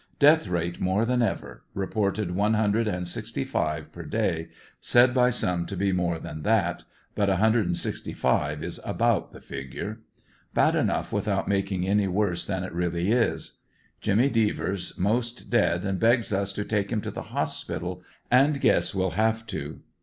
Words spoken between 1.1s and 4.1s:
ever, reported one hundred and sixty live per